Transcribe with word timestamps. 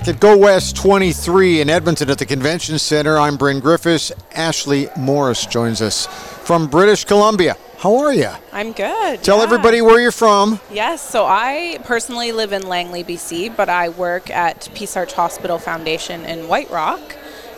back 0.00 0.08
at 0.08 0.20
Go 0.20 0.36
West 0.36 0.76
23 0.76 1.60
in 1.60 1.68
Edmonton 1.68 2.08
at 2.08 2.18
the 2.18 2.24
Convention 2.24 2.78
Center. 2.78 3.18
I'm 3.18 3.36
Bryn 3.36 3.60
Griffiths. 3.60 4.10
Ashleigh 4.30 4.88
Morriss 4.96 5.48
joins 5.48 5.82
us 5.82 6.06
from 6.46 6.68
British 6.68 7.04
Columbia. 7.04 7.56
How 7.78 7.96
are 7.96 8.12
you? 8.12 8.30
I'm 8.52 8.72
good. 8.72 9.22
Tell 9.22 9.38
yeah. 9.38 9.42
everybody 9.42 9.82
where 9.82 10.00
you're 10.00 10.10
from. 10.10 10.58
Yes, 10.72 11.06
so 11.06 11.26
I 11.26 11.78
personally 11.84 12.32
live 12.32 12.52
in 12.52 12.66
Langley, 12.66 13.04
BC, 13.04 13.54
but 13.54 13.68
I 13.68 13.90
work 13.90 14.30
at 14.30 14.70
Peace 14.74 14.96
Arch 14.96 15.12
Hospital 15.12 15.58
Foundation 15.58 16.24
in 16.24 16.48
White 16.48 16.70
Rock, 16.70 17.00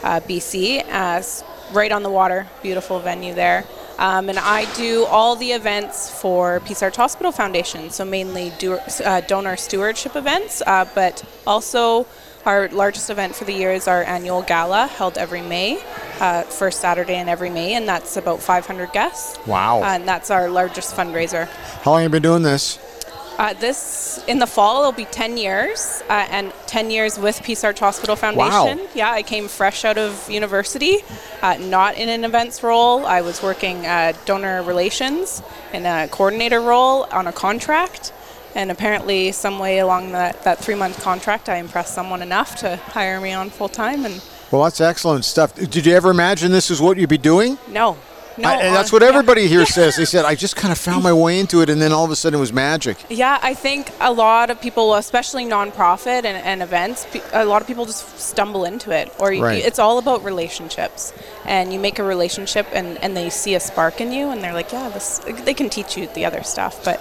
uh, 0.02 0.20
BC, 0.20 0.84
as 0.88 1.44
right 1.72 1.92
on 1.92 2.02
the 2.02 2.10
water. 2.10 2.48
Beautiful 2.62 2.98
venue 2.98 3.34
there. 3.34 3.64
Um, 3.98 4.28
and 4.28 4.38
I 4.38 4.72
do 4.74 5.04
all 5.04 5.36
the 5.36 5.52
events 5.52 6.10
for 6.10 6.58
Peace 6.60 6.82
Arch 6.82 6.96
Hospital 6.96 7.30
Foundation, 7.30 7.90
so 7.90 8.04
mainly 8.04 8.52
do, 8.58 8.78
uh, 9.04 9.20
donor 9.20 9.56
stewardship 9.56 10.16
events, 10.16 10.60
uh, 10.66 10.86
but 10.94 11.22
also 11.46 12.06
our 12.44 12.68
largest 12.68 13.10
event 13.10 13.34
for 13.34 13.44
the 13.44 13.52
year 13.52 13.72
is 13.72 13.86
our 13.88 14.02
annual 14.02 14.42
gala 14.42 14.86
held 14.86 15.16
every 15.18 15.42
May, 15.42 15.82
uh, 16.20 16.42
first 16.42 16.80
Saturday 16.80 17.16
in 17.18 17.28
every 17.28 17.50
May, 17.50 17.74
and 17.74 17.86
that's 17.88 18.16
about 18.16 18.40
500 18.40 18.92
guests. 18.92 19.38
Wow. 19.46 19.82
And 19.84 20.06
that's 20.08 20.30
our 20.30 20.48
largest 20.48 20.94
fundraiser. 20.96 21.46
How 21.82 21.92
long 21.92 22.02
have 22.02 22.10
you 22.10 22.12
been 22.12 22.22
doing 22.22 22.42
this? 22.42 22.78
Uh, 23.38 23.54
this 23.54 24.22
in 24.28 24.38
the 24.38 24.46
fall 24.46 24.80
it'll 24.80 24.92
be 24.92 25.06
10 25.06 25.38
years 25.38 26.02
uh, 26.10 26.26
and 26.30 26.52
10 26.66 26.90
years 26.90 27.18
with 27.18 27.42
peace 27.42 27.64
arch 27.64 27.78
hospital 27.80 28.14
foundation 28.14 28.78
Wow. 28.78 28.88
yeah 28.94 29.10
i 29.10 29.22
came 29.22 29.48
fresh 29.48 29.86
out 29.86 29.96
of 29.96 30.28
university 30.30 30.98
uh, 31.40 31.56
not 31.58 31.96
in 31.96 32.10
an 32.10 32.24
events 32.26 32.62
role 32.62 33.06
i 33.06 33.22
was 33.22 33.42
working 33.42 33.86
uh, 33.86 34.12
donor 34.26 34.62
relations 34.62 35.42
in 35.72 35.86
a 35.86 36.08
coordinator 36.08 36.60
role 36.60 37.04
on 37.04 37.26
a 37.26 37.32
contract 37.32 38.12
and 38.54 38.70
apparently 38.70 39.32
some 39.32 39.58
way 39.58 39.78
along 39.78 40.12
that, 40.12 40.42
that 40.44 40.58
three 40.58 40.74
month 40.74 41.00
contract 41.02 41.48
i 41.48 41.56
impressed 41.56 41.94
someone 41.94 42.22
enough 42.22 42.56
to 42.56 42.76
hire 42.76 43.20
me 43.20 43.32
on 43.32 43.50
full 43.50 43.68
time 43.68 44.04
and 44.04 44.22
Well, 44.50 44.62
that's 44.64 44.80
excellent 44.80 45.24
stuff. 45.24 45.54
Did 45.54 45.86
you 45.86 45.94
ever 45.94 46.10
imagine 46.10 46.52
this 46.52 46.70
is 46.70 46.80
what 46.80 46.96
you'd 46.98 47.08
be 47.08 47.18
doing? 47.18 47.56
no 47.68 47.96
no 48.38 48.48
I- 48.48 48.62
and 48.64 48.74
that's 48.74 48.90
uh, 48.92 48.96
what 48.96 49.02
yeah. 49.02 49.08
everybody 49.08 49.46
here 49.46 49.66
says. 49.78 49.96
They 49.96 50.06
said, 50.06 50.24
I 50.24 50.34
just 50.34 50.56
kind 50.56 50.72
of 50.72 50.78
found 50.78 51.02
my 51.02 51.12
way 51.12 51.38
into 51.38 51.60
it, 51.60 51.68
and 51.68 51.80
then 51.82 51.92
all 51.92 52.04
of 52.06 52.10
a 52.10 52.16
sudden 52.16 52.38
it 52.38 52.40
was 52.40 52.50
magic. 52.52 52.96
Yeah, 53.10 53.38
I 53.42 53.52
think 53.52 53.90
a 54.00 54.10
lot 54.10 54.48
of 54.50 54.58
people, 54.58 54.94
especially 54.94 55.44
nonprofit 55.44 56.24
and, 56.24 56.36
and 56.50 56.62
events, 56.62 57.06
a 57.34 57.44
lot 57.44 57.60
of 57.60 57.66
people 57.68 57.84
just 57.84 58.18
stumble 58.18 58.64
into 58.64 58.90
it. 58.90 59.12
Or 59.18 59.32
you, 59.34 59.42
Right. 59.44 59.62
it's 59.62 59.78
all 59.78 59.98
about 59.98 60.24
relationships, 60.24 61.12
and 61.44 61.72
you 61.74 61.78
make 61.78 61.98
a 61.98 62.02
relationship, 62.02 62.66
and, 62.72 62.96
and 63.04 63.14
they 63.14 63.28
see 63.28 63.54
a 63.54 63.60
spark 63.60 64.00
in 64.00 64.12
you, 64.12 64.30
and 64.30 64.42
they're 64.42 64.54
like, 64.54 64.72
yeah, 64.72 64.88
this. 64.88 65.18
They 65.44 65.52
can 65.54 65.68
teach 65.68 65.96
you 65.98 66.06
the 66.14 66.24
other 66.24 66.42
stuff, 66.42 66.82
but 66.84 66.98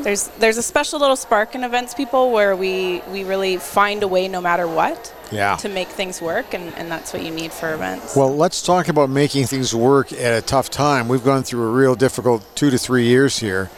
there's 0.00 0.28
there's 0.38 0.56
a 0.58 0.62
special 0.62 1.00
little 1.00 1.16
spark 1.16 1.54
in 1.54 1.64
events 1.64 1.94
people 1.94 2.30
where 2.30 2.54
we 2.56 3.02
we 3.10 3.24
really 3.24 3.56
find 3.56 4.02
a 4.02 4.08
way 4.08 4.28
no 4.28 4.40
matter 4.40 4.66
what 4.66 5.12
Yeah. 5.30 5.56
to 5.56 5.68
make 5.68 5.88
things 5.88 6.22
work, 6.22 6.54
and, 6.54 6.72
and 6.76 6.90
that's 6.90 7.12
what 7.12 7.22
you 7.22 7.30
need 7.30 7.52
for 7.52 7.74
events. 7.74 8.16
Well, 8.16 8.34
let's 8.34 8.62
talk 8.62 8.88
about 8.88 9.10
making 9.10 9.46
things 9.46 9.74
work 9.74 10.12
at 10.12 10.32
a 10.38 10.42
tough 10.42 10.70
time. 10.70 11.08
We've 11.08 11.24
gone 11.24 11.42
through 11.42 11.62
a 11.68 11.70
real 11.70 11.94
difficult 11.94 12.42
two 12.54 12.70
to 12.70 12.78
three 12.78 13.04
years 13.06 13.38
here. 13.38 13.70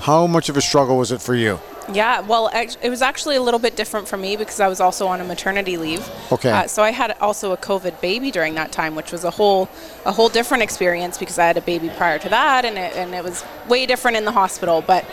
How 0.00 0.26
much 0.26 0.48
of 0.48 0.56
a 0.56 0.60
struggle 0.60 0.96
was 0.98 1.12
it 1.12 1.20
for 1.20 1.34
you? 1.34 1.60
Yeah, 1.92 2.20
well, 2.20 2.48
it 2.54 2.88
was 2.88 3.02
actually 3.02 3.36
a 3.36 3.42
little 3.42 3.60
bit 3.60 3.76
different 3.76 4.08
for 4.08 4.16
me 4.16 4.36
because 4.36 4.58
I 4.58 4.68
was 4.68 4.80
also 4.80 5.06
on 5.06 5.20
a 5.20 5.24
maternity 5.24 5.76
leave. 5.76 6.06
Okay. 6.32 6.50
Uh, 6.50 6.66
so 6.66 6.82
I 6.82 6.90
had 6.92 7.14
also 7.20 7.52
a 7.52 7.58
COVID 7.58 8.00
baby 8.00 8.30
during 8.30 8.54
that 8.54 8.72
time, 8.72 8.94
which 8.94 9.12
was 9.12 9.24
a 9.24 9.30
whole 9.30 9.68
a 10.06 10.12
whole 10.12 10.30
different 10.30 10.62
experience 10.62 11.18
because 11.18 11.38
I 11.38 11.46
had 11.46 11.58
a 11.58 11.60
baby 11.60 11.90
prior 11.90 12.18
to 12.18 12.28
that, 12.30 12.64
and 12.64 12.78
it, 12.78 12.96
and 12.96 13.14
it 13.14 13.22
was 13.22 13.44
way 13.68 13.84
different 13.84 14.16
in 14.16 14.24
the 14.24 14.32
hospital. 14.32 14.82
But 14.86 15.04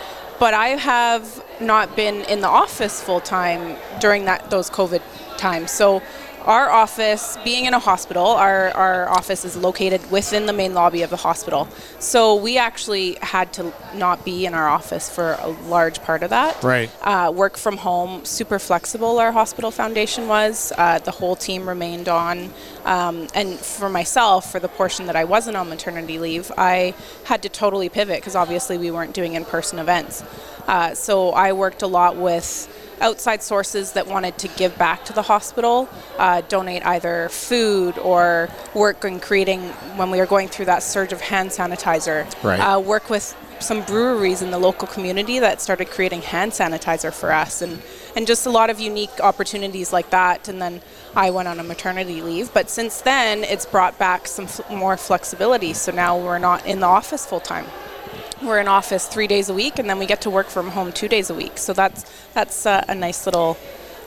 but 0.42 0.54
I 0.54 0.70
have 0.70 1.40
not 1.60 1.94
been 1.94 2.22
in 2.22 2.40
the 2.40 2.48
office 2.48 3.00
full 3.00 3.20
time 3.20 3.76
during 4.00 4.24
that 4.24 4.50
those 4.50 4.68
COVID 4.68 5.00
times. 5.38 5.70
So 5.70 6.02
our 6.44 6.70
office, 6.70 7.36
being 7.44 7.66
in 7.66 7.74
a 7.74 7.78
hospital, 7.78 8.26
our, 8.26 8.70
our 8.70 9.08
office 9.08 9.44
is 9.44 9.56
located 9.56 10.10
within 10.10 10.46
the 10.46 10.52
main 10.52 10.74
lobby 10.74 11.02
of 11.02 11.10
the 11.10 11.16
hospital. 11.16 11.68
So 11.98 12.34
we 12.34 12.58
actually 12.58 13.16
had 13.22 13.52
to 13.54 13.72
not 13.94 14.24
be 14.24 14.46
in 14.46 14.54
our 14.54 14.68
office 14.68 15.08
for 15.08 15.36
a 15.40 15.48
large 15.68 16.02
part 16.02 16.22
of 16.22 16.30
that. 16.30 16.62
Right. 16.62 16.90
Uh, 17.02 17.32
work 17.34 17.56
from 17.56 17.76
home, 17.76 18.24
super 18.24 18.58
flexible, 18.58 19.18
our 19.18 19.32
hospital 19.32 19.70
foundation 19.70 20.28
was. 20.28 20.72
Uh, 20.76 20.98
the 20.98 21.10
whole 21.10 21.36
team 21.36 21.68
remained 21.68 22.08
on. 22.08 22.50
Um, 22.84 23.28
and 23.34 23.58
for 23.58 23.88
myself, 23.88 24.50
for 24.50 24.58
the 24.58 24.68
portion 24.68 25.06
that 25.06 25.16
I 25.16 25.24
wasn't 25.24 25.56
on 25.56 25.68
maternity 25.68 26.18
leave, 26.18 26.50
I 26.56 26.94
had 27.24 27.42
to 27.42 27.48
totally 27.48 27.88
pivot 27.88 28.16
because 28.16 28.36
obviously 28.36 28.78
we 28.78 28.90
weren't 28.90 29.14
doing 29.14 29.34
in 29.34 29.44
person 29.44 29.78
events. 29.78 30.24
Uh, 30.66 30.94
so 30.94 31.30
I 31.30 31.52
worked 31.52 31.82
a 31.82 31.86
lot 31.86 32.16
with 32.16 32.68
outside 33.00 33.42
sources 33.42 33.92
that 33.92 34.06
wanted 34.06 34.38
to 34.38 34.48
give 34.48 34.76
back 34.78 35.04
to 35.06 35.12
the 35.12 35.22
hospital, 35.22 35.88
uh, 36.18 36.42
donate 36.48 36.84
either 36.86 37.28
food 37.30 37.98
or 37.98 38.48
work 38.74 39.04
in 39.04 39.20
creating, 39.20 39.60
when 39.96 40.10
we 40.10 40.18
were 40.18 40.26
going 40.26 40.48
through 40.48 40.66
that 40.66 40.82
surge 40.82 41.12
of 41.12 41.20
hand 41.20 41.50
sanitizer, 41.50 42.26
Right. 42.42 42.58
uh, 42.60 42.78
work 42.80 43.10
with 43.10 43.34
some 43.60 43.82
breweries 43.82 44.42
in 44.42 44.50
the 44.50 44.58
local 44.58 44.88
community 44.88 45.38
that 45.38 45.60
started 45.60 45.88
creating 45.88 46.20
hand 46.22 46.50
sanitizer 46.50 47.12
for 47.12 47.30
us 47.32 47.62
and, 47.62 47.80
and 48.16 48.26
just 48.26 48.44
a 48.44 48.50
lot 48.50 48.70
of 48.70 48.80
unique 48.80 49.20
opportunities 49.20 49.92
like 49.92 50.10
that. 50.10 50.48
And 50.48 50.60
then 50.60 50.80
I 51.14 51.30
went 51.30 51.46
on 51.46 51.60
a 51.60 51.62
maternity 51.62 52.22
leave. 52.22 52.52
But 52.52 52.68
since 52.68 53.00
then, 53.02 53.44
it's 53.44 53.64
brought 53.64 53.96
back 54.00 54.26
some 54.26 54.46
f- 54.46 54.68
more 54.68 54.96
flexibility. 54.96 55.74
So 55.74 55.92
now 55.92 56.18
we're 56.18 56.38
not 56.38 56.66
in 56.66 56.80
the 56.80 56.86
office 56.86 57.24
full 57.24 57.38
time 57.40 57.66
we're 58.44 58.60
in 58.60 58.68
office 58.68 59.06
three 59.06 59.26
days 59.26 59.48
a 59.48 59.54
week, 59.54 59.78
and 59.78 59.88
then 59.88 59.98
we 59.98 60.06
get 60.06 60.20
to 60.22 60.30
work 60.30 60.48
from 60.48 60.70
home 60.70 60.92
two 60.92 61.08
days 61.08 61.30
a 61.30 61.34
week. 61.34 61.58
So 61.58 61.72
that's 61.72 62.04
that's 62.34 62.66
uh, 62.66 62.84
a 62.88 62.94
nice 62.94 63.26
little 63.26 63.56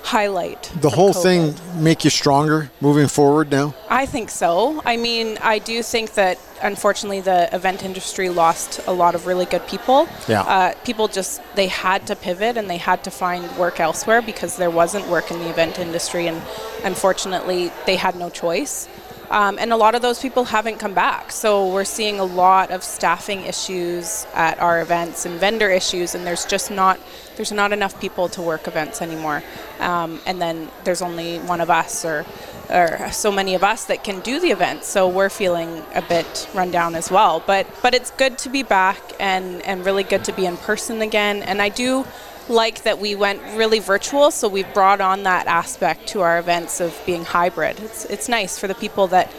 highlight. 0.05 0.71
The 0.75 0.89
whole 0.91 1.13
COVID. 1.13 1.23
thing 1.23 1.83
make 1.83 2.03
you 2.03 2.11
stronger 2.11 2.69
moving 2.79 3.07
forward 3.07 3.49
now? 3.49 3.73
I 3.89 4.05
think 4.05 4.29
so. 4.29 4.81
I 4.85 4.97
mean, 4.97 5.39
I 5.41 5.57
do 5.57 5.81
think 5.81 6.13
that 6.13 6.37
unfortunately 6.61 7.21
the 7.21 7.53
event 7.53 7.83
industry 7.83 8.29
lost 8.29 8.79
a 8.85 8.93
lot 8.93 9.15
of 9.15 9.25
really 9.25 9.45
good 9.45 9.65
people. 9.67 10.07
Yeah. 10.27 10.41
Uh, 10.41 10.73
people 10.85 11.07
just 11.07 11.41
they 11.55 11.67
had 11.67 12.05
to 12.07 12.15
pivot 12.15 12.55
and 12.55 12.69
they 12.69 12.77
had 12.77 13.03
to 13.05 13.11
find 13.11 13.43
work 13.57 13.79
elsewhere 13.79 14.21
because 14.21 14.57
there 14.57 14.69
wasn't 14.69 15.07
work 15.07 15.31
in 15.31 15.39
the 15.39 15.49
event 15.49 15.79
industry, 15.79 16.27
and 16.27 16.39
unfortunately 16.83 17.71
they 17.87 17.95
had 17.95 18.15
no 18.15 18.29
choice. 18.29 18.87
Um, 19.29 19.57
and 19.59 19.73
a 19.73 19.77
lot 19.77 19.95
of 19.95 20.01
those 20.01 20.19
people 20.19 20.45
haven't 20.45 20.77
come 20.77 20.93
back. 20.93 21.31
So 21.31 21.71
we're 21.71 21.85
seeing 21.85 22.19
a 22.19 22.23
lot 22.23 22.71
of 22.71 22.83
staffing 22.83 23.41
issues 23.45 24.27
at 24.33 24.59
our 24.59 24.81
events 24.81 25.25
and 25.25 25.39
vendor 25.39 25.69
issues, 25.69 26.15
and 26.15 26.25
there's 26.25 26.45
just 26.45 26.71
not 26.71 26.99
there's 27.35 27.51
not 27.51 27.73
enough 27.73 27.99
people 27.99 28.29
to 28.29 28.41
work 28.41 28.67
events 28.67 29.01
anymore. 29.01 29.43
Um, 29.79 30.21
and 30.25 30.41
then 30.41 30.69
there's 30.85 31.01
only 31.01 31.39
one 31.39 31.61
of 31.61 31.69
us 31.69 32.05
or 32.05 32.25
or 32.69 33.11
so 33.11 33.31
many 33.31 33.53
of 33.55 33.63
us 33.63 33.85
that 33.85 34.03
can 34.03 34.21
do 34.21 34.39
the 34.39 34.49
events. 34.51 34.87
So 34.87 35.07
we're 35.07 35.29
feeling 35.29 35.83
a 35.93 36.01
bit 36.01 36.49
run 36.53 36.71
down 36.71 36.95
as 36.95 37.11
well. 37.11 37.43
But 37.45 37.67
but 37.81 37.93
it's 37.93 38.11
good 38.11 38.37
to 38.39 38.49
be 38.49 38.63
back 38.63 39.01
and 39.19 39.61
and 39.63 39.85
really 39.85 40.03
good 40.03 40.23
to 40.25 40.31
be 40.31 40.45
in 40.45 40.57
person 40.57 41.01
again. 41.01 41.43
And 41.43 41.61
I 41.61 41.69
do 41.69 42.05
like 42.49 42.83
that 42.83 42.99
we 42.99 43.15
went 43.15 43.41
really 43.55 43.79
virtual, 43.79 44.31
so 44.31 44.47
we've 44.47 44.71
brought 44.73 45.01
on 45.01 45.23
that 45.23 45.47
aspect 45.47 46.07
to 46.09 46.21
our 46.21 46.39
events 46.39 46.79
of 46.79 46.99
being 47.05 47.25
hybrid. 47.25 47.79
It's 47.79 48.05
it's 48.05 48.29
nice 48.29 48.59
for 48.59 48.67
the 48.67 48.75
people 48.75 49.07
that 49.07 49.31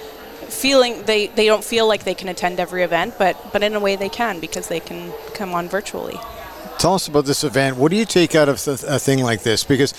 feeling 0.48 1.02
they, 1.04 1.26
they 1.28 1.46
don't 1.46 1.64
feel 1.64 1.88
like 1.88 2.04
they 2.04 2.14
can 2.14 2.28
attend 2.28 2.60
every 2.60 2.82
event, 2.82 3.14
but 3.18 3.36
but 3.52 3.62
in 3.62 3.74
a 3.74 3.80
way 3.80 3.96
they 3.96 4.08
can 4.08 4.40
because 4.40 4.68
they 4.68 4.80
can 4.80 5.12
come 5.34 5.54
on 5.54 5.68
virtually. 5.68 6.18
Tell 6.78 6.94
us 6.94 7.08
about 7.08 7.24
this 7.24 7.42
event. 7.42 7.76
What 7.78 7.90
do 7.90 7.96
you 7.96 8.04
take 8.04 8.34
out 8.34 8.48
of 8.48 8.66
a 8.68 8.98
thing 8.98 9.22
like 9.22 9.42
this? 9.42 9.64
Because 9.64 9.94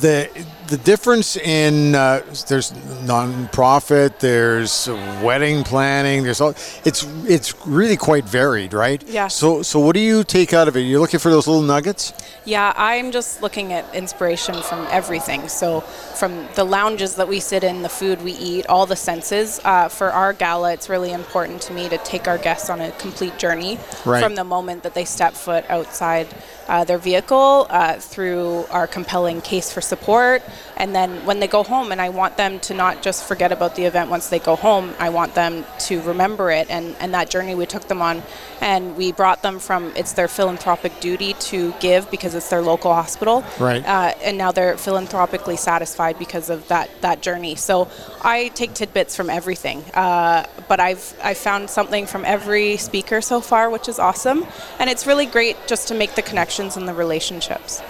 the 0.00 0.28
the 0.68 0.76
difference 0.78 1.36
in 1.36 1.94
uh, 1.94 2.20
there's 2.48 2.72
non-profit, 3.04 4.18
there's 4.20 4.88
wedding 5.22 5.62
planning, 5.64 6.22
there's 6.24 6.40
all 6.40 6.50
it's 6.84 7.04
it's 7.28 7.54
really 7.66 7.96
quite 7.96 8.24
varied, 8.24 8.72
right? 8.72 9.02
Yeah. 9.08 9.28
So 9.28 9.62
so 9.62 9.78
what 9.80 9.94
do 9.94 10.00
you 10.00 10.24
take 10.24 10.52
out 10.52 10.68
of 10.68 10.76
it? 10.76 10.80
You're 10.80 11.00
looking 11.00 11.20
for 11.20 11.30
those 11.30 11.46
little 11.46 11.62
nuggets. 11.62 12.12
Yeah, 12.44 12.72
I'm 12.76 13.10
just 13.10 13.42
looking 13.42 13.72
at 13.72 13.92
inspiration 13.94 14.54
from 14.62 14.86
everything. 14.90 15.48
So, 15.48 15.80
from 15.80 16.46
the 16.54 16.62
lounges 16.62 17.16
that 17.16 17.26
we 17.26 17.40
sit 17.40 17.64
in, 17.64 17.82
the 17.82 17.88
food 17.88 18.22
we 18.22 18.32
eat, 18.32 18.66
all 18.68 18.86
the 18.86 18.94
senses. 18.94 19.60
Uh, 19.64 19.88
for 19.88 20.12
our 20.12 20.32
gala, 20.32 20.72
it's 20.72 20.88
really 20.88 21.12
important 21.12 21.60
to 21.62 21.72
me 21.72 21.88
to 21.88 21.98
take 21.98 22.28
our 22.28 22.38
guests 22.38 22.70
on 22.70 22.80
a 22.80 22.92
complete 22.92 23.36
journey 23.36 23.80
Right. 24.04 24.22
from 24.22 24.36
the 24.36 24.44
moment 24.44 24.84
that 24.84 24.94
they 24.94 25.04
step 25.04 25.34
foot 25.34 25.64
outside 25.68 26.28
uh, 26.68 26.84
their 26.84 26.98
vehicle 26.98 27.66
uh, 27.70 27.94
through 27.98 28.64
our 28.70 28.86
compelling 28.86 29.40
case 29.40 29.72
for 29.72 29.80
support. 29.80 30.42
And 30.76 30.94
then 30.94 31.24
when 31.24 31.40
they 31.40 31.48
go 31.48 31.62
home, 31.62 31.92
and 31.92 32.00
I 32.00 32.10
want 32.10 32.36
them 32.36 32.60
to 32.60 32.74
not 32.74 33.02
just 33.02 33.24
forget 33.24 33.52
about 33.52 33.76
the 33.76 33.84
event 33.84 34.10
once 34.10 34.28
they 34.28 34.38
go 34.38 34.56
home, 34.56 34.94
I 34.98 35.10
want 35.10 35.34
them 35.34 35.64
to 35.80 36.02
remember 36.02 36.50
it 36.50 36.70
and, 36.70 36.96
and 37.00 37.14
that 37.14 37.30
journey 37.30 37.54
we 37.54 37.66
took 37.66 37.88
them 37.88 38.02
on. 38.02 38.22
And 38.60 38.96
we 38.96 39.12
brought 39.12 39.42
them 39.42 39.58
from 39.58 39.92
it's 39.96 40.14
their 40.14 40.28
philanthropic 40.28 41.00
duty 41.00 41.34
to 41.34 41.72
give 41.80 42.10
because 42.10 42.34
it's 42.34 42.48
their 42.50 42.62
local 42.62 42.92
hospital. 42.92 43.44
Right. 43.60 43.84
Uh, 43.86 44.14
and 44.22 44.36
now 44.38 44.52
they're 44.52 44.76
philanthropically 44.76 45.56
satisfied 45.56 46.18
because 46.18 46.50
of 46.50 46.66
that, 46.68 46.90
that 47.02 47.22
journey. 47.22 47.54
So 47.54 47.88
I 48.22 48.48
take 48.48 48.74
tidbits 48.74 49.14
from 49.14 49.30
everything. 49.30 49.84
Uh, 49.94 50.46
but 50.68 50.80
I've, 50.80 51.14
I've 51.22 51.38
found 51.38 51.70
something 51.70 52.06
from 52.06 52.24
every 52.24 52.76
speaker 52.76 53.20
so 53.20 53.40
far, 53.40 53.70
which 53.70 53.88
is 53.88 53.98
awesome. 53.98 54.46
And 54.78 54.90
it's 54.90 55.06
really 55.06 55.26
great 55.26 55.56
just 55.66 55.88
to 55.88 55.94
make 55.94 56.14
the 56.14 56.22
connections 56.56 56.76
and 56.76 56.88
the 56.88 56.94
relationships. 56.94 57.82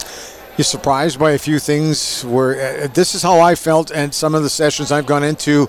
You're 0.56 0.64
surprised 0.64 1.18
by 1.18 1.32
a 1.32 1.38
few 1.38 1.58
things 1.58 2.24
where 2.24 2.84
uh, 2.84 2.88
this 2.88 3.14
is 3.14 3.22
how 3.22 3.40
I 3.40 3.54
felt, 3.54 3.90
and 3.90 4.12
some 4.14 4.34
of 4.34 4.42
the 4.42 4.50
sessions 4.50 4.90
I've 4.90 5.06
gone 5.06 5.22
into 5.22 5.66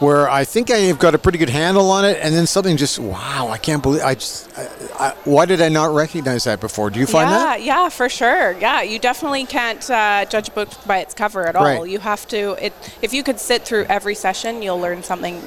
where 0.00 0.28
I 0.28 0.44
think 0.44 0.70
I 0.70 0.78
have 0.88 0.98
got 0.98 1.14
a 1.14 1.18
pretty 1.18 1.38
good 1.38 1.50
handle 1.50 1.90
on 1.90 2.04
it, 2.04 2.18
and 2.20 2.34
then 2.34 2.46
something 2.46 2.76
just 2.76 2.98
wow, 2.98 3.48
I 3.48 3.58
can't 3.58 3.82
believe 3.82 4.02
I 4.02 4.14
just 4.14 4.50
I, 4.58 4.62
I, 4.98 5.14
why 5.24 5.46
did 5.46 5.60
I 5.60 5.68
not 5.68 5.94
recognize 5.94 6.44
that 6.44 6.58
before? 6.58 6.90
Do 6.90 6.98
you 6.98 7.06
find 7.06 7.30
yeah, 7.30 7.38
that? 7.38 7.62
Yeah, 7.62 7.88
for 7.90 8.08
sure. 8.08 8.52
Yeah, 8.58 8.82
you 8.82 8.98
definitely 8.98 9.44
can't 9.44 9.88
uh, 9.88 10.24
judge 10.24 10.48
a 10.48 10.52
book 10.52 10.68
by 10.86 10.98
its 10.98 11.14
cover 11.14 11.46
at 11.46 11.54
all. 11.54 11.64
Right. 11.64 11.88
You 11.88 12.00
have 12.00 12.26
to. 12.28 12.56
It 12.64 12.72
if 13.02 13.12
you 13.12 13.22
could 13.22 13.38
sit 13.38 13.62
through 13.62 13.84
every 13.84 14.16
session, 14.16 14.62
you'll 14.62 14.80
learn 14.80 15.02
something 15.04 15.40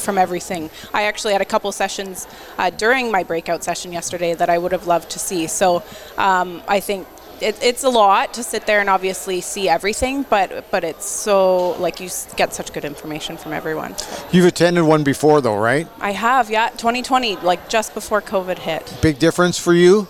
from 0.00 0.18
everything. 0.18 0.70
I 0.92 1.04
actually 1.04 1.32
had 1.32 1.42
a 1.42 1.46
couple 1.46 1.70
sessions 1.72 2.26
uh, 2.58 2.70
during 2.70 3.10
my 3.12 3.22
breakout 3.22 3.62
session 3.62 3.92
yesterday 3.92 4.34
that 4.34 4.50
I 4.50 4.58
would 4.58 4.72
have 4.72 4.86
loved 4.86 5.10
to 5.10 5.18
see. 5.18 5.46
So 5.46 5.82
um, 6.18 6.62
I 6.66 6.80
think 6.80 7.06
it, 7.40 7.58
it's 7.62 7.84
a 7.84 7.88
lot 7.88 8.34
to 8.34 8.42
sit 8.42 8.66
there 8.66 8.80
and 8.80 8.90
obviously 8.90 9.40
see 9.40 9.68
everything, 9.68 10.24
but 10.28 10.70
but 10.70 10.84
it's 10.84 11.06
so 11.06 11.70
like 11.78 12.00
you 12.00 12.08
get 12.36 12.52
such 12.52 12.72
good 12.72 12.84
information 12.84 13.36
from 13.38 13.52
everyone. 13.52 13.94
You've 14.30 14.44
attended 14.46 14.84
one 14.84 15.04
before, 15.04 15.40
though, 15.40 15.56
right? 15.56 15.88
I 16.00 16.12
have, 16.12 16.50
yeah, 16.50 16.68
2020, 16.70 17.36
like 17.36 17.68
just 17.70 17.94
before 17.94 18.20
COVID 18.20 18.58
hit. 18.58 18.94
Big 19.00 19.18
difference 19.18 19.58
for 19.58 19.72
you 19.72 20.06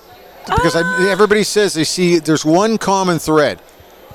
because 0.47 0.75
Ah. 0.75 0.83
I, 1.07 1.11
everybody 1.11 1.45
says 1.45 1.75
they 1.75 1.85
see 1.85 2.19
there's 2.19 2.45
one 2.45 2.79
common 2.79 3.21
thread: 3.21 3.61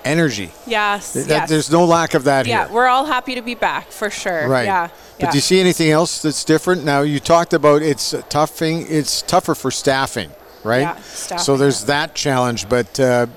energy. 0.03 0.51
Yes, 0.67 1.13
That- 1.13 1.27
yes. 1.29 1.49
There's 1.49 1.71
no 1.71 1.85
lack 1.85 2.15
of 2.15 2.25
that 2.25 2.45
yeah, 2.45 2.57
here. 2.63 2.67
Yeah, 2.67 2.73
we're 2.75 2.87
all 2.87 3.05
happy 3.05 3.35
to 3.35 3.41
be 3.41 3.55
back 3.55 3.91
for 3.91 4.09
sure. 4.09 4.47
Right. 4.49 4.65
Yeah. 4.65 4.89
But 5.19 5.27
yeah. 5.27 5.31
do 5.31 5.37
you 5.37 5.41
see 5.41 5.59
anything 5.59 5.91
else 5.91 6.21
that's 6.21 6.43
different? 6.43 6.83
Now 6.83 7.01
you 7.01 7.19
talked 7.19 7.53
about 7.53 7.81
it's 7.81 8.13
a 8.13 8.21
tough 8.23 8.51
thing. 8.51 8.85
It's 8.89 9.21
tougher 9.21 9.55
for 9.55 9.71
staffing, 9.71 10.29
right? 10.63 10.81
Yeah, 10.81 11.01
staffing, 11.01 11.43
so 11.43 11.57
there's 11.57 11.85
that 11.85 12.15
challenge, 12.15 12.67
but 12.67 12.99
uh, 12.99 13.27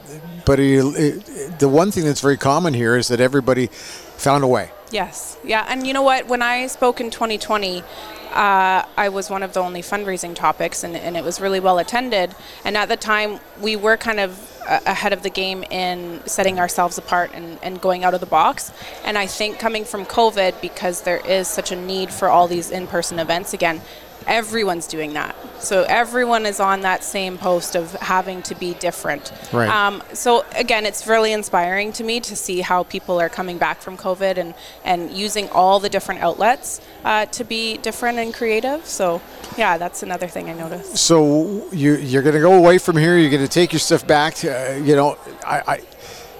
but 0.44 0.58
it, 0.58 0.84
it, 0.96 1.58
the 1.58 1.68
one 1.68 1.90
thing 1.90 2.04
that's 2.04 2.20
very 2.20 2.36
common 2.36 2.74
here 2.74 2.96
is 2.96 3.08
that 3.08 3.20
everybody 3.20 3.66
found 3.66 4.42
a 4.42 4.48
way. 4.48 4.70
Yes. 4.90 5.36
Yeah. 5.44 5.66
And 5.68 5.86
you 5.86 5.92
know 5.92 6.02
what? 6.02 6.26
When 6.26 6.42
I 6.42 6.66
spoke 6.66 7.00
in 7.00 7.10
2020, 7.10 7.82
uh, 8.30 8.82
I 8.96 9.08
was 9.10 9.30
one 9.30 9.42
of 9.42 9.52
the 9.52 9.60
only 9.60 9.82
fundraising 9.82 10.34
topics, 10.34 10.84
and, 10.84 10.96
and 10.96 11.16
it 11.16 11.24
was 11.24 11.40
really 11.40 11.60
well 11.60 11.78
attended. 11.78 12.34
And 12.64 12.76
at 12.76 12.88
the 12.88 12.96
time, 12.96 13.40
we 13.60 13.76
were 13.76 13.96
kind 13.96 14.20
of 14.20 14.57
ahead 14.68 15.12
of 15.12 15.22
the 15.22 15.30
game 15.30 15.64
in 15.64 16.20
setting 16.26 16.58
ourselves 16.58 16.98
apart 16.98 17.30
and, 17.34 17.58
and 17.62 17.80
going 17.80 18.04
out 18.04 18.14
of 18.14 18.20
the 18.20 18.26
box. 18.26 18.72
And 19.04 19.16
I 19.16 19.26
think 19.26 19.58
coming 19.58 19.84
from 19.84 20.04
COVID, 20.04 20.60
because 20.60 21.02
there 21.02 21.18
is 21.26 21.48
such 21.48 21.72
a 21.72 21.76
need 21.76 22.10
for 22.10 22.28
all 22.28 22.46
these 22.46 22.70
in 22.70 22.86
person 22.86 23.18
events 23.18 23.54
again, 23.54 23.80
everyone's 24.28 24.86
doing 24.86 25.14
that. 25.14 25.34
So 25.58 25.82
everyone 25.88 26.46
is 26.46 26.60
on 26.60 26.82
that 26.82 27.02
same 27.02 27.38
post 27.38 27.74
of 27.74 27.92
having 27.94 28.42
to 28.42 28.54
be 28.54 28.74
different. 28.74 29.32
Right. 29.52 29.68
Um, 29.68 30.02
so 30.12 30.44
again, 30.54 30.86
it's 30.86 31.06
really 31.06 31.32
inspiring 31.32 31.92
to 31.94 32.04
me 32.04 32.20
to 32.20 32.36
see 32.36 32.60
how 32.60 32.84
people 32.84 33.20
are 33.20 33.28
coming 33.28 33.58
back 33.58 33.80
from 33.80 33.96
COVID 33.96 34.36
and, 34.36 34.54
and 34.84 35.10
using 35.10 35.48
all 35.48 35.80
the 35.80 35.88
different 35.88 36.20
outlets 36.20 36.80
uh, 37.04 37.26
to 37.26 37.42
be 37.42 37.78
different 37.78 38.18
and 38.18 38.32
creative. 38.32 38.86
So 38.86 39.20
yeah, 39.56 39.78
that's 39.78 40.04
another 40.04 40.28
thing 40.28 40.48
I 40.48 40.52
noticed. 40.52 40.96
So 40.98 41.68
you 41.72 41.96
you're 41.96 42.22
going 42.22 42.36
to 42.36 42.40
go 42.40 42.54
away 42.54 42.78
from 42.78 42.96
here. 42.96 43.18
You're 43.18 43.30
going 43.30 43.42
to 43.42 43.48
take 43.48 43.72
your 43.72 43.80
stuff 43.80 44.06
back. 44.06 44.34
To, 44.36 44.48
uh, 44.48 44.76
you 44.76 44.94
know, 44.94 45.18
I, 45.44 45.62
I 45.66 45.80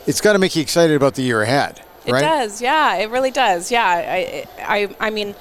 it's 0.06 0.20
got 0.20 0.35
to 0.35 0.38
make 0.38 0.55
you 0.55 0.62
excited 0.62 0.94
about 0.94 1.14
the 1.14 1.23
year 1.23 1.43
ahead, 1.43 1.82
It 2.06 2.12
right? 2.12 2.20
does, 2.20 2.62
yeah, 2.62 2.96
it 2.96 3.11
really 3.11 3.31
does. 3.31 3.70
Yeah, 3.70 3.85
I, 3.85 4.46
I, 4.58 4.96
I 5.00 5.11
mean, 5.11 5.35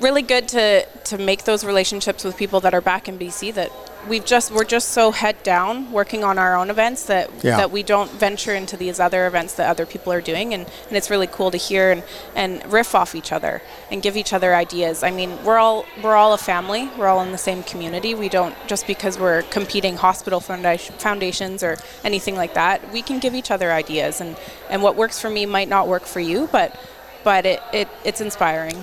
really 0.00 0.22
good 0.22 0.48
to 0.48 0.84
to 1.04 1.18
make 1.18 1.44
those 1.44 1.64
relationships 1.64 2.24
with 2.24 2.36
people 2.36 2.60
that 2.60 2.74
are 2.74 2.80
back 2.80 3.08
in 3.08 3.18
BC 3.18 3.54
that 3.54 3.70
we've 4.08 4.24
just 4.24 4.52
we're 4.52 4.62
just 4.64 4.90
so 4.90 5.10
head 5.10 5.40
down 5.42 5.90
working 5.90 6.22
on 6.22 6.38
our 6.38 6.54
own 6.54 6.70
events 6.70 7.04
that 7.06 7.28
Yeah. 7.42 7.56
that 7.56 7.70
we 7.72 7.82
don't 7.82 8.10
venture 8.10 8.54
into 8.54 8.76
these 8.76 9.00
other 9.00 9.26
events 9.26 9.54
that 9.54 9.68
other 9.68 9.84
people 9.86 10.12
are 10.12 10.20
doing 10.20 10.54
and, 10.54 10.64
and 10.88 10.96
it's 10.96 11.10
really 11.10 11.26
cool 11.26 11.50
to 11.50 11.56
hear 11.56 11.90
and, 11.90 12.02
and 12.34 12.64
riff 12.72 12.94
off 12.94 13.14
each 13.16 13.32
other 13.32 13.62
and 13.90 14.02
give 14.02 14.16
each 14.16 14.32
other 14.32 14.54
ideas. 14.54 15.02
I 15.02 15.10
mean, 15.10 15.42
we're 15.44 15.58
all 15.58 15.86
we're 16.02 16.14
all 16.14 16.34
a 16.34 16.38
family. 16.38 16.88
We're 16.96 17.08
all 17.08 17.22
in 17.22 17.32
the 17.32 17.38
same 17.38 17.62
community. 17.64 18.14
We 18.14 18.28
don't 18.28 18.54
just 18.68 18.86
because 18.86 19.18
we're 19.18 19.42
competing 19.42 19.96
hospital 19.96 20.40
founda- 20.40 20.78
foundations 21.00 21.62
or 21.64 21.76
anything 22.04 22.36
like 22.36 22.54
that. 22.54 22.92
We 22.92 23.02
can 23.02 23.18
give 23.18 23.34
each 23.34 23.50
other 23.50 23.72
ideas 23.72 24.20
and, 24.20 24.36
and 24.70 24.82
what 24.82 24.94
works 24.94 25.20
for 25.20 25.30
me 25.30 25.46
might 25.46 25.68
not 25.68 25.88
work 25.88 26.04
for 26.04 26.20
you, 26.20 26.48
but 26.52 26.78
but 27.24 27.44
it, 27.46 27.60
it 27.72 27.88
it's 28.04 28.20
inspiring. 28.20 28.76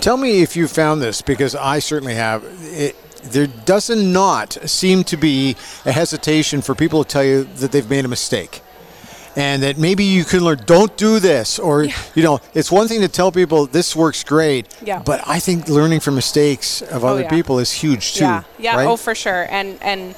Tell 0.00 0.16
me 0.16 0.42
if 0.42 0.56
you 0.56 0.68
found 0.68 1.02
this 1.02 1.22
because 1.22 1.54
I 1.54 1.78
certainly 1.78 2.14
have. 2.14 2.44
It, 2.60 2.96
there 3.22 3.46
doesn't 3.46 4.12
not 4.12 4.52
seem 4.68 5.04
to 5.04 5.16
be 5.16 5.56
a 5.84 5.92
hesitation 5.92 6.62
for 6.62 6.74
people 6.74 7.04
to 7.04 7.08
tell 7.08 7.24
you 7.24 7.44
that 7.44 7.72
they've 7.72 7.88
made 7.88 8.04
a 8.04 8.08
mistake. 8.08 8.62
And 9.36 9.62
that 9.62 9.78
maybe 9.78 10.02
you 10.02 10.24
can 10.24 10.40
learn, 10.40 10.58
don't 10.66 10.96
do 10.96 11.20
this. 11.20 11.58
Or, 11.60 11.84
you 11.84 12.22
know, 12.22 12.40
it's 12.54 12.72
one 12.72 12.88
thing 12.88 13.02
to 13.02 13.08
tell 13.08 13.30
people 13.30 13.66
this 13.66 13.94
works 13.94 14.24
great. 14.24 14.74
Yeah. 14.82 15.00
But 15.04 15.22
I 15.26 15.38
think 15.38 15.68
learning 15.68 16.00
from 16.00 16.16
mistakes 16.16 16.82
of 16.82 17.04
oh, 17.04 17.08
other 17.08 17.22
yeah. 17.22 17.30
people 17.30 17.58
is 17.60 17.70
huge 17.70 18.14
too. 18.14 18.24
Yeah, 18.24 18.42
yeah, 18.58 18.76
right? 18.76 18.86
oh 18.86 18.96
for 18.96 19.14
sure. 19.14 19.46
And 19.48 19.80
and 19.80 20.16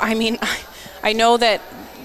I 0.00 0.14
mean, 0.14 0.38
I 1.02 1.12
know 1.12 1.36
that 1.36 1.60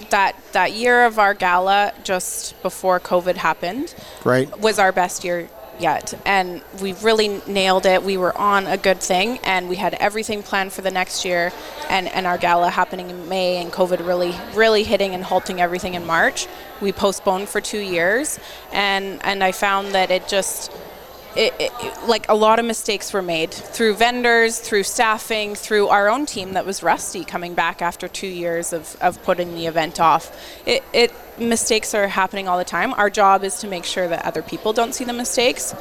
that 0.09 0.35
that 0.51 0.73
year 0.73 1.05
of 1.05 1.19
our 1.19 1.33
gala 1.33 1.93
just 2.03 2.61
before 2.61 2.99
COVID 2.99 3.35
happened 3.35 3.93
right? 4.23 4.57
was 4.59 4.79
our 4.79 4.91
best 4.91 5.23
year 5.23 5.49
yet. 5.79 6.13
And 6.25 6.61
we 6.81 6.93
really 6.93 7.41
nailed 7.47 7.85
it. 7.85 8.03
We 8.03 8.17
were 8.17 8.37
on 8.37 8.67
a 8.67 8.77
good 8.77 8.99
thing 8.99 9.39
and 9.43 9.69
we 9.69 9.75
had 9.75 9.93
everything 9.95 10.43
planned 10.43 10.73
for 10.73 10.81
the 10.81 10.91
next 10.91 11.25
year. 11.25 11.51
And, 11.89 12.07
and 12.07 12.25
our 12.25 12.37
gala 12.37 12.69
happening 12.69 13.09
in 13.09 13.29
may 13.29 13.57
and 13.57 13.71
covid 13.71 14.05
really 14.05 14.33
really 14.53 14.83
hitting 14.83 15.13
and 15.13 15.23
halting 15.23 15.61
everything 15.61 15.93
in 15.93 16.05
march. 16.05 16.47
We 16.81 16.91
postponed 16.91 17.49
for 17.49 17.61
two 17.61 17.79
years 17.79 18.39
and 18.71 19.23
and 19.23 19.43
i 19.43 19.51
found 19.51 19.93
that 19.93 20.11
it 20.11 20.27
just 20.27 20.71
it, 21.35 21.53
it, 21.59 21.71
like 22.07 22.27
a 22.29 22.35
lot 22.35 22.59
of 22.59 22.65
mistakes 22.65 23.13
were 23.13 23.21
made 23.21 23.51
through 23.51 23.95
vendors, 23.95 24.59
through 24.59 24.83
staffing, 24.83 25.55
through 25.55 25.87
our 25.87 26.09
own 26.09 26.25
team 26.25 26.53
that 26.53 26.65
was 26.65 26.81
rusty 26.81 27.23
coming 27.23 27.53
back 27.53 27.81
after 27.81 28.07
two 28.07 28.27
years 28.27 28.73
of, 28.73 28.95
of 29.01 29.21
putting 29.23 29.53
the 29.53 29.67
event 29.67 29.99
off. 29.99 30.35
It, 30.65 30.83
it 30.93 31.13
mistakes 31.37 31.93
are 31.93 32.07
happening 32.07 32.47
all 32.47 32.57
the 32.57 32.65
time. 32.65 32.93
Our 32.93 33.09
job 33.09 33.43
is 33.43 33.59
to 33.59 33.67
make 33.67 33.83
sure 33.85 34.07
that 34.07 34.25
other 34.25 34.41
people 34.41 34.73
don't 34.73 34.93
see 34.93 35.03
the 35.03 35.13
mistakes. 35.13 35.75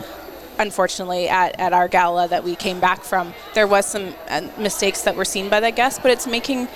Unfortunately, 0.58 1.28
at, 1.28 1.58
at 1.60 1.72
our 1.72 1.88
gala 1.88 2.28
that 2.28 2.44
we 2.44 2.56
came 2.56 2.80
back 2.80 3.02
from, 3.02 3.34
there 3.54 3.66
was 3.66 3.86
some 3.86 4.14
uh, 4.28 4.48
mistakes 4.58 5.02
that 5.02 5.16
were 5.16 5.24
seen 5.24 5.48
by 5.48 5.60
the 5.60 5.70
guests, 5.70 5.98
but 6.02 6.10
it's 6.10 6.26
making 6.26 6.68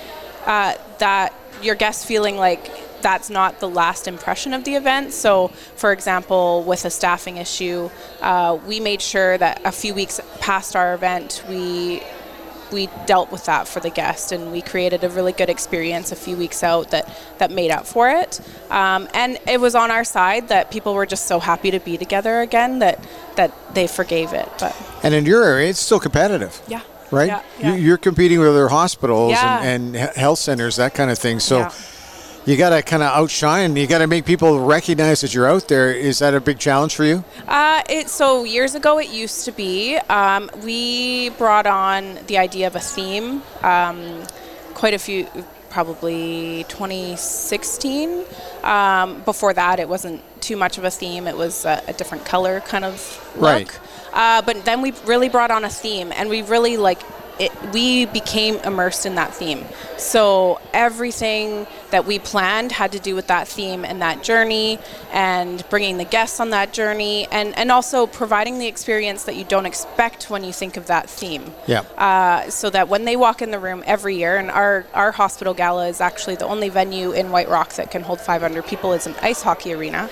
uh, 0.45 0.75
that 0.99 1.33
your 1.61 1.75
guests 1.75 2.05
feeling 2.05 2.37
like 2.37 2.71
that's 3.01 3.29
not 3.29 3.59
the 3.59 3.69
last 3.69 4.07
impression 4.07 4.53
of 4.53 4.63
the 4.63 4.75
event. 4.75 5.13
So, 5.13 5.49
for 5.75 5.91
example, 5.91 6.63
with 6.63 6.85
a 6.85 6.89
staffing 6.89 7.37
issue, 7.37 7.89
uh, 8.21 8.57
we 8.65 8.79
made 8.79 9.01
sure 9.01 9.37
that 9.37 9.61
a 9.65 9.71
few 9.71 9.93
weeks 9.93 10.19
past 10.39 10.75
our 10.75 10.93
event, 10.93 11.43
we 11.49 12.01
we 12.71 12.87
dealt 13.05 13.29
with 13.33 13.43
that 13.47 13.67
for 13.67 13.81
the 13.81 13.89
guest, 13.89 14.31
and 14.31 14.49
we 14.49 14.61
created 14.61 15.03
a 15.03 15.09
really 15.09 15.33
good 15.33 15.49
experience 15.49 16.13
a 16.13 16.15
few 16.15 16.37
weeks 16.37 16.63
out 16.63 16.91
that 16.91 17.05
that 17.39 17.51
made 17.51 17.69
up 17.69 17.85
for 17.85 18.09
it. 18.09 18.39
Um, 18.69 19.09
and 19.13 19.37
it 19.45 19.59
was 19.59 19.75
on 19.75 19.91
our 19.91 20.05
side 20.05 20.47
that 20.47 20.71
people 20.71 20.93
were 20.93 21.05
just 21.05 21.25
so 21.27 21.39
happy 21.41 21.69
to 21.71 21.79
be 21.81 21.97
together 21.97 22.39
again 22.39 22.79
that 22.79 23.03
that 23.35 23.51
they 23.75 23.87
forgave 23.87 24.31
it. 24.31 24.47
But 24.57 24.73
And 25.03 25.13
in 25.13 25.25
your 25.25 25.43
area, 25.43 25.69
it's 25.69 25.79
still 25.79 25.99
competitive. 25.99 26.61
yeah, 26.67 26.81
Right? 27.11 27.27
Yeah, 27.27 27.41
yeah. 27.59 27.75
You, 27.75 27.81
you're 27.81 27.97
competing 27.97 28.39
with 28.39 28.47
other 28.47 28.69
hospitals 28.69 29.31
Yeah. 29.31 29.61
and, 29.61 29.93
and 29.95 30.15
health 30.15 30.39
centers, 30.39 30.77
that 30.77 30.93
kind 30.93 31.11
of 31.11 31.19
thing. 31.19 31.39
So. 31.41 31.69
You 32.45 32.57
got 32.57 32.69
to 32.69 32.81
kind 32.81 33.03
of 33.03 33.09
outshine. 33.09 33.75
You 33.75 33.87
got 33.87 33.99
to 33.99 34.07
make 34.07 34.25
people 34.25 34.59
recognize 34.59 35.21
that 35.21 35.33
you're 35.33 35.47
out 35.47 35.67
there. 35.67 35.91
Is 35.91 36.19
that 36.19 36.33
a 36.33 36.41
big 36.41 36.59
challenge 36.59 36.95
for 36.95 37.03
you? 37.03 37.23
Uh, 37.47 37.81
it, 37.89 38.09
so 38.09 38.43
years 38.43 38.75
ago, 38.75 38.99
it 38.99 39.09
used 39.09 39.45
to 39.45 39.51
be. 39.51 39.97
Um, 40.09 40.49
we 40.63 41.29
brought 41.29 41.67
on 41.67 42.19
the 42.27 42.37
idea 42.37 42.67
of 42.67 42.75
a 42.75 42.79
theme. 42.79 43.43
Um, 43.61 44.23
quite 44.73 44.93
a 44.93 44.99
few, 44.99 45.27
probably 45.69 46.65
2016. 46.67 48.23
Um, 48.63 49.21
before 49.21 49.53
that, 49.53 49.79
it 49.79 49.87
wasn't 49.87 50.21
too 50.41 50.57
much 50.57 50.77
of 50.77 50.83
a 50.83 50.91
theme. 50.91 51.27
It 51.27 51.37
was 51.37 51.65
a, 51.65 51.83
a 51.87 51.93
different 51.93 52.25
color 52.25 52.61
kind 52.61 52.85
of 52.85 53.33
look. 53.35 53.43
Right. 53.43 53.79
Uh, 54.13 54.41
but 54.41 54.65
then 54.65 54.81
we 54.81 54.93
really 55.05 55.29
brought 55.29 55.51
on 55.51 55.63
a 55.63 55.69
theme, 55.69 56.11
and 56.11 56.29
we 56.29 56.41
really 56.41 56.77
like 56.77 57.01
it. 57.41 57.51
We 57.73 58.05
became 58.05 58.55
immersed 58.57 59.05
in 59.05 59.15
that 59.15 59.33
theme. 59.33 59.65
So 59.97 60.59
everything 60.73 61.67
that 61.91 62.05
we 62.05 62.19
planned 62.19 62.71
had 62.71 62.91
to 62.93 62.99
do 62.99 63.15
with 63.15 63.27
that 63.27 63.47
theme 63.47 63.83
and 63.83 64.01
that 64.01 64.23
journey, 64.23 64.79
and 65.11 65.63
bringing 65.69 65.97
the 65.97 66.05
guests 66.05 66.39
on 66.39 66.51
that 66.51 66.73
journey, 66.73 67.27
and 67.31 67.57
and 67.57 67.71
also 67.71 68.07
providing 68.07 68.59
the 68.59 68.67
experience 68.67 69.23
that 69.25 69.35
you 69.35 69.43
don't 69.43 69.65
expect 69.65 70.29
when 70.29 70.43
you 70.43 70.53
think 70.53 70.77
of 70.77 70.87
that 70.87 71.09
theme. 71.09 71.53
Yeah. 71.67 71.81
Uh, 71.97 72.49
so 72.49 72.69
that 72.69 72.87
when 72.87 73.05
they 73.05 73.15
walk 73.15 73.41
in 73.41 73.51
the 73.51 73.59
room 73.59 73.83
every 73.85 74.15
year, 74.15 74.37
and 74.37 74.49
our, 74.51 74.85
our 74.93 75.11
hospital 75.11 75.53
gala 75.53 75.87
is 75.87 76.01
actually 76.01 76.35
the 76.35 76.45
only 76.45 76.69
venue 76.69 77.11
in 77.11 77.31
White 77.31 77.49
Rock 77.49 77.73
that 77.73 77.91
can 77.91 78.03
hold 78.03 78.21
500 78.21 78.65
people, 78.65 78.93
is 78.93 79.07
an 79.07 79.15
ice 79.21 79.41
hockey 79.41 79.73
arena. 79.73 80.09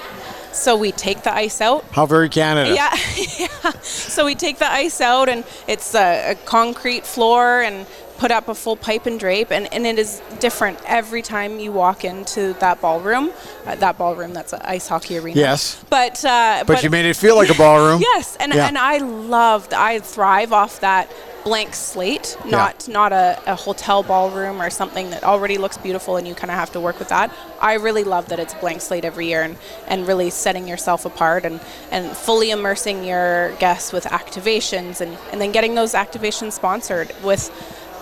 So 0.52 0.78
we 0.78 0.92
take 0.92 1.24
the 1.24 1.34
ice 1.34 1.62
out. 1.62 1.86
How 1.92 2.06
very 2.06 2.30
Canada. 2.30 2.74
Yeah, 2.74 2.96
yeah. 3.40 3.72
So 3.82 4.26
we 4.26 4.36
take 4.36 4.60
the 4.60 4.72
ice 4.72 5.00
out, 5.02 5.30
and 5.30 5.44
it's 5.68 5.96
a, 5.96 6.32
a 6.32 6.36
concrete 6.36 7.06
floor, 7.06 7.62
and 7.62 7.86
put 8.20 8.32
up 8.32 8.50
a 8.50 8.54
full 8.54 8.76
pipe 8.76 9.06
and 9.06 9.18
drape, 9.18 9.50
and, 9.50 9.74
and 9.74 9.88
it 9.88 9.98
is 9.98 10.22
different 10.40 10.78
every 10.86 11.22
time 11.22 11.58
you 11.58 11.72
walk 11.72 12.04
into 12.04 12.54
that 12.60 12.82
ballroom. 12.82 13.32
Uh, 13.66 13.76
that 13.76 13.98
ballroom, 13.98 14.34
that's 14.34 14.52
an 14.52 14.62
ice 14.64 14.90
hockey 14.90 15.18
arena. 15.18 15.40
Yes. 15.40 15.82
But, 15.90 16.24
uh, 16.26 16.66
But, 16.68 16.84
you 16.84 16.90
made 16.90 17.06
it 17.06 17.16
feel 17.16 17.36
like 17.36 17.50
a 17.50 17.56
ballroom. 17.56 18.02
Yes, 18.10 18.36
and 18.40 18.54
Yeah. 18.54 18.68
and 18.68 18.78
I 18.78 18.98
loved. 18.98 19.74
I 19.74 20.00
thrive 20.00 20.52
off 20.52 20.80
that 20.82 21.10
blank 21.44 21.74
slate, 21.74 22.38
not 22.46 22.88
not 22.88 23.14
a, 23.14 23.40
a 23.46 23.56
hotel 23.56 24.04
ballroom 24.04 24.62
or 24.62 24.70
something 24.70 25.10
that 25.12 25.24
already 25.24 25.58
looks 25.58 25.78
beautiful 25.78 26.18
and 26.18 26.28
you 26.28 26.36
kind 26.36 26.52
of 26.52 26.58
have 26.58 26.72
to 26.72 26.80
work 26.80 27.00
with 27.00 27.10
that. 27.10 27.32
I 27.62 27.74
really 27.76 28.04
love 28.04 28.28
that 28.30 28.40
it's 28.40 28.54
blank 28.56 28.82
slate 28.82 29.06
every 29.06 29.28
year 29.28 29.44
and, 29.44 29.56
and 29.88 30.08
really 30.08 30.30
setting 30.30 30.68
yourself 30.68 31.06
apart 31.06 31.46
and, 31.46 31.60
and 31.92 32.16
fully 32.16 32.52
immersing 32.52 33.04
your 33.06 33.54
guests 33.60 33.94
with 33.94 34.06
activations 34.06 35.02
and, 35.02 35.18
and 35.32 35.40
then 35.40 35.52
getting 35.52 35.76
those 35.76 35.94
activations 35.94 36.54
sponsored 36.54 37.14
with 37.24 37.50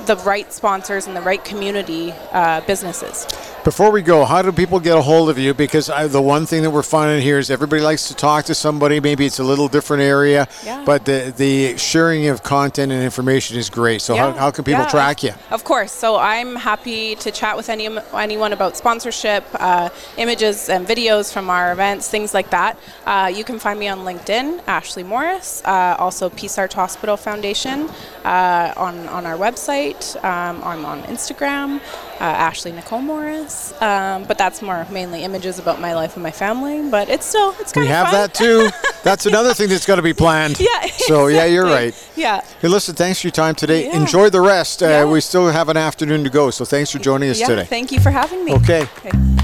the 0.05 0.15
right 0.17 0.51
sponsors 0.53 1.07
and 1.07 1.15
the 1.15 1.21
right 1.21 1.43
community 1.43 2.13
uh, 2.31 2.61
businesses. 2.61 3.25
Before 3.63 3.91
we 3.91 4.01
go, 4.01 4.23
how 4.23 4.41
do 4.41 4.53
people 4.53 4.79
get 4.79 4.97
a 4.97 5.01
hold 5.01 5.29
of 5.29 5.37
you? 5.37 5.53
Because 5.53 5.89
I, 5.89 6.07
the 6.07 6.21
one 6.21 6.45
thing 6.45 6.63
that 6.63 6.69
we're 6.69 6.83
finding 6.83 7.21
here 7.21 7.37
is 7.37 7.49
everybody 7.51 7.81
likes 7.81 8.07
to 8.07 8.15
talk 8.15 8.45
to 8.45 8.55
somebody. 8.55 9.01
Maybe 9.01 9.25
it's 9.25 9.39
a 9.39 9.43
little 9.43 9.67
different 9.67 10.03
area, 10.03 10.47
Yeah. 10.63 10.83
but 10.85 11.03
the 11.03 11.33
the 11.35 11.77
sharing 11.77 12.27
of 12.27 12.43
content 12.43 12.93
and 12.93 13.03
information 13.03 13.57
is 13.57 13.69
great. 13.69 14.01
So 14.01 14.15
how, 14.15 14.29
Yeah, 14.29 14.39
how 14.39 14.51
can 14.51 14.63
people 14.63 14.83
yeah, 14.83 14.89
track 14.89 15.21
you? 15.23 15.33
Of 15.51 15.63
course. 15.65 15.91
So 15.91 16.17
I'm 16.17 16.55
happy 16.55 17.15
to 17.15 17.29
chat 17.31 17.57
with 17.57 17.67
any 17.69 17.89
anyone 18.13 18.53
about 18.53 18.77
sponsorship, 18.77 19.43
uh, 19.55 19.89
images 20.15 20.69
and 20.69 20.87
videos 20.87 21.33
from 21.33 21.49
our 21.49 21.73
events, 21.73 22.07
things 22.09 22.33
like 22.33 22.49
that. 22.51 22.77
Uh, 23.05 23.29
you 23.35 23.43
can 23.43 23.59
find 23.59 23.77
me 23.79 23.89
on 23.89 23.99
LinkedIn, 23.99 24.61
Ashleigh 24.65 25.03
Morriss, 25.05 25.61
uh, 25.65 25.97
also 25.99 26.29
Peace 26.29 26.57
Arch 26.57 26.73
Hospital 26.73 27.17
Foundation, 27.17 27.89
uh, 28.23 28.73
on 28.77 29.09
on 29.09 29.25
our 29.25 29.35
website. 29.35 29.86
Um, 29.95 30.63
I'm 30.63 30.85
on 30.85 31.01
Instagram, 31.03 31.79
uh, 32.19 32.49
Ashleigh 32.49 32.73
Nicole 32.73 33.01
Morriss. 33.01 33.79
Um, 33.81 34.23
but 34.25 34.37
that's 34.37 34.61
more 34.61 34.85
mainly 34.91 35.23
images 35.23 35.59
about 35.59 35.79
my 35.79 35.93
life 35.93 36.15
and 36.15 36.23
my 36.23 36.31
family. 36.31 36.89
But 36.89 37.09
it's 37.09 37.25
still 37.25 37.55
it's 37.59 37.71
kind 37.71 37.85
We 37.85 37.91
of 37.91 37.95
have 37.97 38.07
fun. 38.07 38.13
that 38.13 38.33
too. 38.33 38.69
That's 39.03 39.25
another 39.25 39.53
thing 39.53 39.69
that's 39.69 39.85
got 39.85 39.95
to 39.95 40.01
be 40.01 40.13
planned. 40.13 40.59
yeah. 40.59 40.85
So 41.07 41.27
yeah, 41.27 41.45
you're 41.45 41.63
right. 41.65 41.95
Yeah. 42.17 42.41
Hey, 42.59 42.67
listen, 42.67 42.93
thanks 42.93 43.21
for 43.21 43.27
your 43.27 43.31
time 43.31 43.55
today. 43.55 43.85
Yeah. 43.85 44.01
Enjoy 44.01 44.29
the 44.29 44.41
rest. 44.41 44.83
Uh, 44.83 44.87
Yeah. 44.87 45.05
we 45.05 45.21
still 45.21 45.47
have 45.47 45.69
an 45.69 45.77
afternoon 45.77 46.25
to 46.25 46.29
go, 46.29 46.49
so 46.51 46.65
thanks 46.65 46.91
for 46.91 46.99
joining 46.99 47.29
us 47.29 47.39
yeah. 47.39 47.47
today. 47.47 47.63
Thank 47.63 47.93
you 47.93 48.01
for 48.01 48.11
having 48.11 48.43
me. 48.43 48.53
Okay. 48.55 48.81
okay. 49.05 49.36